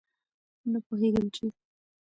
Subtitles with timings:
[0.71, 1.45] نه پوهېږم چې